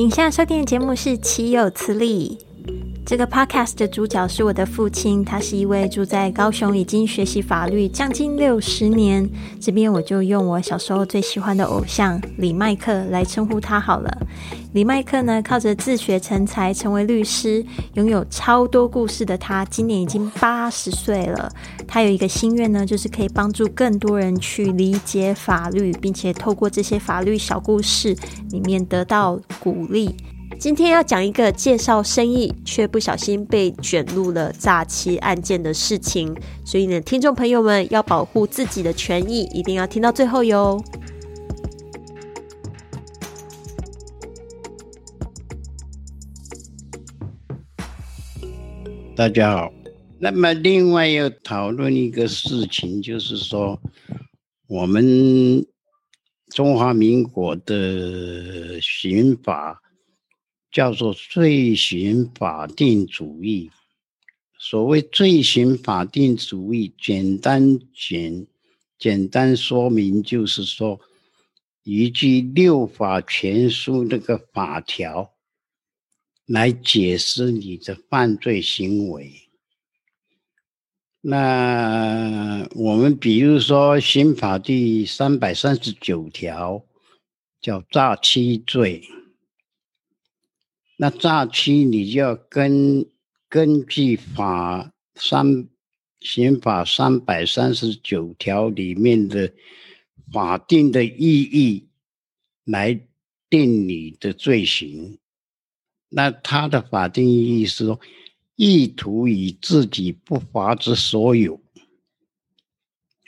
[0.00, 2.38] 您现在收听的节目是《岂有此理》。
[3.04, 9.28] 这个 podcast 的主角是我的父亲，他是一位住在高雄，已经学习法律将近六十年。
[9.60, 14.26] 这边我就用我小时候最喜欢的偶像李麦克来称呼他好了。
[14.72, 17.64] 李麦克呢，靠着自学成才，成为律师，
[17.94, 21.50] 拥有超多故事的他，今年已经八十岁了。
[21.88, 28.16] 他有一个心愿呢，就是可以帮助更多人去理解法律，并且透过这些法律小故事
[28.50, 30.14] 里面得到鼓励。
[30.58, 36.32] 今天要讲一个介绍生意，却不小心被卷入了诈欺案件的事情，
[36.64, 40.80] 所以呢，听众朋友们要保护自己的权益，一定要听到最后哟。
[49.20, 49.70] 大家好，
[50.18, 53.78] 那么另外要讨论一个事情，就是说
[54.66, 55.62] 我们
[56.48, 59.82] 中华民国的刑法。
[60.72, 63.70] 叫做罪行法定主义。
[64.58, 68.46] 所谓罪行法定主义，简单简
[68.98, 70.98] 简单说明就是说，
[71.82, 75.30] 依据六法全书那个法条
[76.52, 79.48] 来解释你的犯罪行为。
[81.20, 86.84] 那我们比如说刑法第三百三十九条，
[87.60, 89.08] 叫诈欺罪。
[90.96, 93.06] 那诈欺，你就要根
[93.48, 95.68] 根据法三
[96.18, 99.52] 刑法三百三十九条里面的
[100.32, 101.88] 法定的意义
[102.64, 103.00] 来
[103.48, 105.16] 定你的罪行。
[106.10, 107.98] 那他的法定意义是说，
[108.56, 111.58] 意图以自己不法之所有。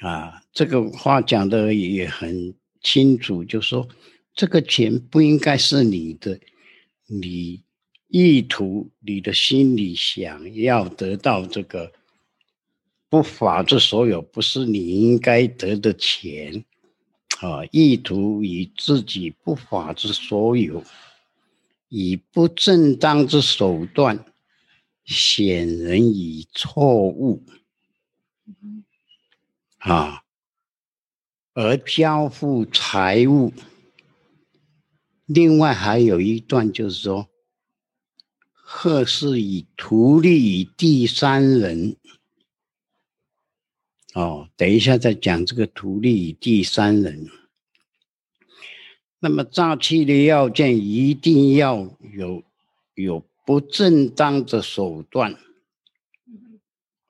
[0.00, 3.88] 啊，这个话讲的也很清楚，就说
[4.34, 6.38] 这个钱不应该是你的。
[7.06, 7.62] 你
[8.08, 11.92] 意图，你的心里想要得到这个
[13.10, 16.64] 不法之所有，不是你应该得的钱
[17.40, 17.64] 啊！
[17.70, 20.82] 意图以自己不法之所有，
[21.94, 24.24] 以不正当之手段，
[25.04, 27.44] 显人以错误
[29.76, 30.24] 啊，
[31.52, 33.52] 而交付财物。
[35.26, 37.28] 另外还有一段，就是说，
[38.54, 41.98] 或是以图利于第三人。
[44.14, 47.28] 哦，等一下再讲这个图利于第三人。
[49.22, 52.42] 那么诈欺的要件一定要有
[52.96, 55.36] 有不正当的手段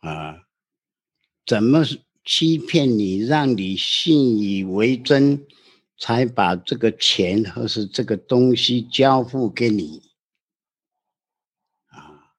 [0.00, 0.44] 啊？
[1.46, 1.82] 怎么
[2.22, 5.44] 欺骗你，让你信以为真？
[5.98, 10.02] 才把这个钱或是这个东西交付给你
[11.86, 12.34] 啊，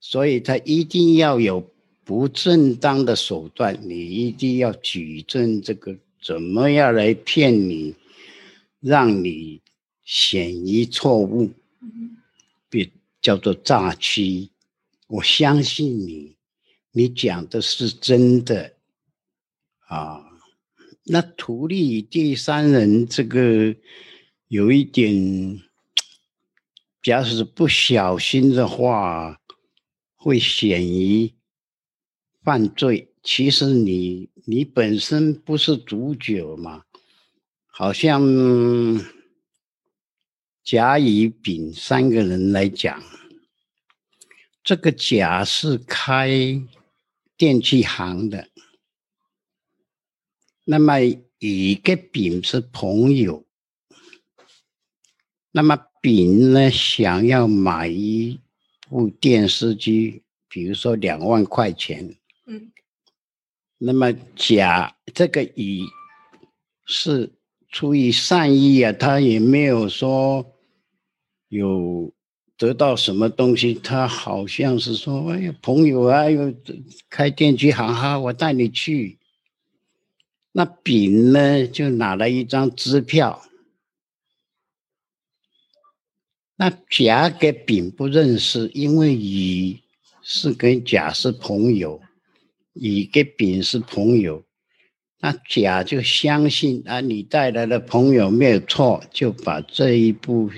[0.00, 1.70] 所以他一定要有
[2.02, 7.94] 不正当的手段，你一定要举证这个怎么样来骗你，
[8.84, 9.62] 让你
[10.04, 11.50] 显于错误，
[12.68, 12.90] 别
[13.22, 14.50] 叫做诈欺。
[15.06, 16.36] 我相信你，
[16.92, 18.74] 你讲的是真的
[19.86, 20.22] 啊。
[21.04, 23.74] 那图利第三人这个
[24.48, 25.62] 有一点，
[27.02, 29.40] 假使不小心的话，
[30.14, 31.32] 会显于
[32.42, 33.08] 犯罪。
[33.22, 36.84] 其实你你本身不是主角嘛，
[37.76, 38.22] 好像
[40.62, 43.02] 甲、乙、丙三个人来讲，
[44.62, 46.30] 这个甲是开
[47.36, 48.48] 电器行的。
[50.64, 51.00] 那么
[51.40, 53.44] 乙跟丙是朋友，
[55.50, 58.40] 那么丙呢想要买一
[58.88, 62.70] 部电视机，比如说两万块钱，嗯，
[63.78, 65.88] 那么甲这个乙
[66.86, 67.33] 是
[67.74, 70.46] 出于善意啊，他也没有说
[71.48, 72.14] 有
[72.56, 76.54] 得到什么东西，他好像是说，哎，朋友啊，有
[77.10, 79.18] 开电机行哈，我带你去。
[80.52, 83.42] 那丙呢，就拿了一张支票。
[86.54, 89.82] 那甲跟丙不认识，因为乙
[90.22, 92.00] 是跟甲是朋友，
[92.74, 94.44] 乙跟丙是朋友，
[95.24, 100.50] 那甲就相信啊，你带来的朋友没有错，就把这一部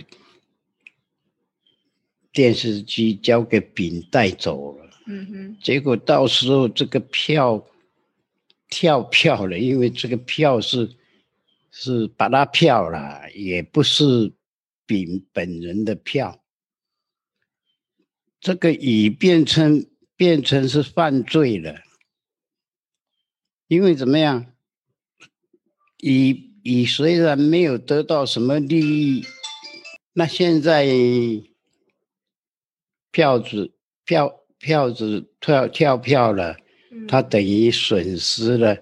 [2.33, 4.91] 电视机交给丙带走了。
[5.07, 7.65] 嗯哼，结果到时候这个票。
[8.69, 10.91] 跳票了，因为这个票是
[11.71, 14.33] 是把他票了，也不是
[14.85, 16.43] 丙本人的票，
[18.41, 19.87] 这个乙变成
[20.17, 21.77] 变成是犯罪了，
[23.69, 24.47] 因为怎么样？
[26.09, 29.25] 乙乙虽然没有得到什么利益，
[30.13, 30.87] 那现在
[33.11, 33.73] 票子
[34.05, 36.57] 票票子跳跳票了，
[37.09, 38.79] 他等于损失了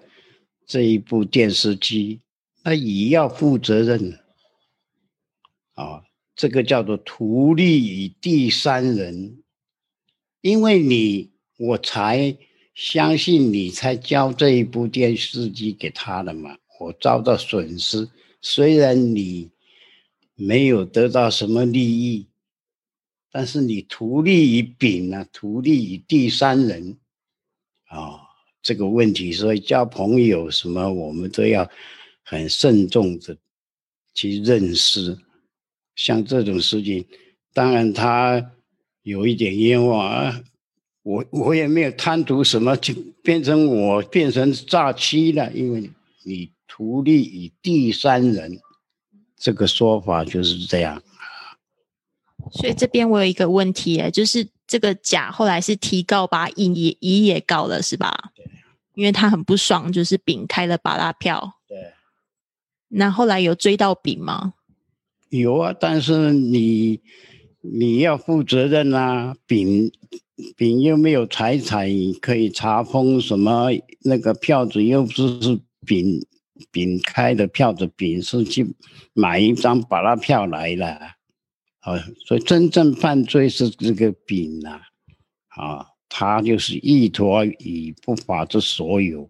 [0.67, 2.21] 这一部电视机，
[2.63, 4.19] 那乙要负责任。
[5.73, 6.03] 啊，
[6.35, 9.41] 这个叫做图利于第三人，
[10.41, 12.37] 因为你我才
[12.75, 18.09] 相信你才交这一部电视机给他的嘛，我遭到损失，
[18.41, 19.49] 虽然你
[20.35, 22.27] 没有得到什么利益，
[23.31, 26.97] 但是你图利于丙啊，图利于第三人，
[27.87, 28.19] 啊，
[28.61, 31.69] 这个问题，所以交朋友什么，我们都要
[32.23, 33.37] 很慎重的
[34.13, 35.17] 去认识。
[35.95, 37.05] 像这种事情，
[37.53, 38.51] 当然他
[39.03, 40.43] 有一点冤枉啊，
[41.03, 42.93] 我我也没有贪图什么，就
[43.23, 45.89] 变成我变成诈欺了，因为
[46.23, 48.59] 你图利于第三人，
[49.37, 51.01] 这个说法就是这样
[52.51, 58.31] 所以这边我有一个问题，哎，就是这个甲后来是提告把乙也乙也告了，是吧？
[58.35, 58.45] 对。
[58.93, 61.55] 因为他很不爽，就是丙开了巴拉票。
[61.67, 61.77] 对。
[62.87, 64.53] 那后来有追到丙吗？
[65.29, 67.01] 有啊，但是你
[67.59, 69.91] 你要负责任啊，丙
[70.55, 71.89] 丙又没有财产
[72.21, 73.69] 可以查封什么
[74.03, 76.25] 那个票子，又不是是丙
[76.71, 78.75] 丙开的票子，丙是去
[79.13, 80.87] 买一张把拉票来了，
[81.79, 84.81] 啊，所以真正犯罪是这个丙呐，
[85.49, 89.29] 啊，他就是意图以不法之所有，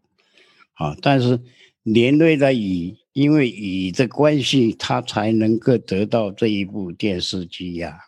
[0.74, 1.42] 啊，但是
[1.84, 2.98] 连累了乙。
[3.16, 8.00] 因为乙的关系，他才能够得到这一部电视机呀。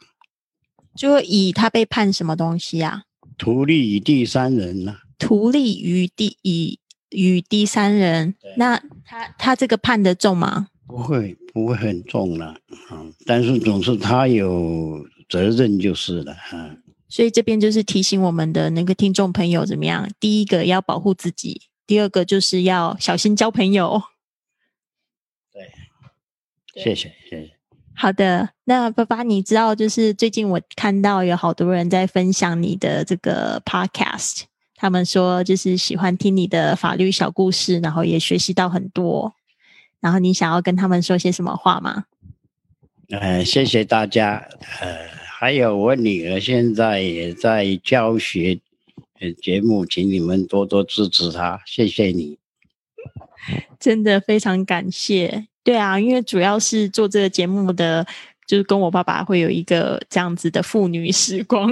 [0.93, 3.03] 就乙他被判什么东西呀？
[3.37, 4.97] 图利于第三人呢？
[5.17, 10.67] 图利于第乙与第三人，那他他这个判的重吗？
[10.85, 12.47] 不会，不会很重了
[12.89, 13.05] 啊。
[13.25, 16.77] 但是总是他有责任就是了哈。
[17.09, 20.09] 所以这边就是提醒我们的那个听众朋友怎么样？
[20.19, 24.01] 第一个要保护自己，第二个就是要小心交朋友。
[26.73, 27.51] 对谢谢谢谢。
[27.95, 34.41] 好的，那爸爸，你知道就是最近我看到有好多人在分享你的这个 podcast，
[34.77, 39.33] 他们说就是喜欢听你的法律小故事，然后也学习到很多。
[39.99, 42.05] 然后你想要跟他们说些什么话吗？
[43.09, 44.47] 呃，谢谢大家。
[44.79, 45.07] 呃，
[45.39, 48.59] 还有我女儿现在也在教学
[49.41, 52.37] 节目，请你们多多支持她，谢谢你。
[53.79, 55.47] 真的非常感谢。
[55.63, 58.05] 对啊，因为主要是做这个节目的，
[58.47, 61.69] 就是跟我爸爸会有一个这样子的父女时光，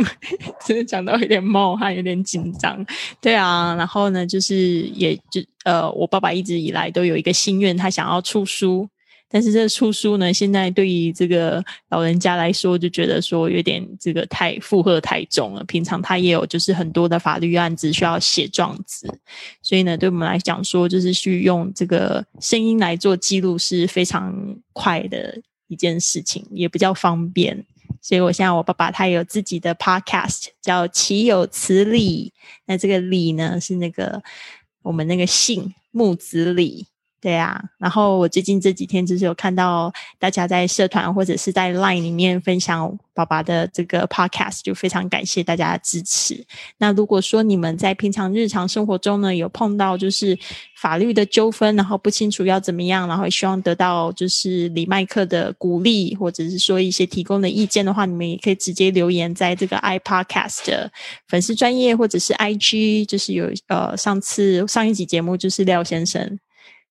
[0.68, 2.86] 真的讲到有点冒汗，有点紧张。
[3.22, 8.88] 对啊，然后呢，就是也就呃，我爸爸一直以来都有一个心愿，他想要出书。
[9.28, 15.64] 但是这出书呢，现在对于这个老人家来说，就觉得说有点这个太负荷太重了。
[15.64, 19.08] 平常他也有就是很多的法律案子需要写状子，
[19.62, 24.34] 所以呢，对我们来讲说，就是去用这个声音来做记录是非常
[24.74, 25.36] 快的
[25.68, 27.66] 一件事情，也比较方便。
[28.02, 32.34] 所以我现在我爸爸他有自己的 podcast，叫“岂有此理”。
[32.66, 34.22] 那这个“理”呢，是那个
[34.84, 36.88] 我们那个姓木子李。
[37.26, 46.46] 对啊，然后我最近这几天就是有看到大家在社团或者是在 Line 里面分享爸爸的这个 Podcast，就非常感谢大家的支持。
[46.78, 50.38] 那如果说你们在平常日常生活中呢有碰到就是
[50.80, 60.92] 法律的纠纷，然后不清楚要怎么样，然后希望得到就是李麦克的鼓励，或者是说一些提供的意见的话，你们也可以直接留言在这个 iPodcast 的
[61.28, 66.38] 粉丝专业或者是 IG，就是有呃上次上一集节目就是廖先生。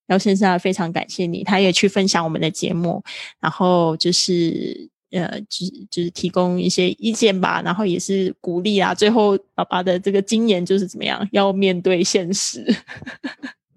[0.07, 3.03] 姚先生非常感谢你，他也去分享我们的节目，
[3.39, 8.93] 然后就是呃，就是就是提供一些意见吧，然后也是鼓励啊。
[8.93, 12.65] 最后爸爸的这个经验就是怎么样，要面对现实，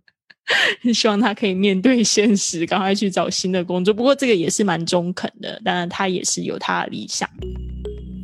[0.92, 3.94] 希望他可以面对现实，赶快去找新的工作。
[3.94, 7.28] 不过这个也是蛮中肯的，当然他也是有他的理想。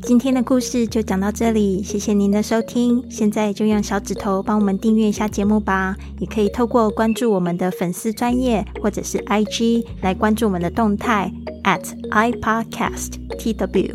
[0.06, 3.02] 今天的故事就讲到这里，谢谢您的收听。
[3.08, 11.32] 现在就用小指头帮我们订阅一下节目吧，也可以透过关注我们的粉丝专业或者是 IG 来关注我们的动态
[11.62, 13.94] at iPodcast TW。